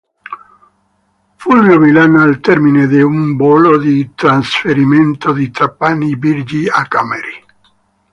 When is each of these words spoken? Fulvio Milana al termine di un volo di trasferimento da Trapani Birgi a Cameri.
Fulvio 1.35 1.77
Milana 1.79 2.23
al 2.23 2.39
termine 2.39 2.87
di 2.87 3.03
un 3.03 3.35
volo 3.35 3.77
di 3.77 4.15
trasferimento 4.15 5.31
da 5.31 5.47
Trapani 5.51 6.17
Birgi 6.17 6.67
a 6.67 6.87
Cameri. 6.87 7.45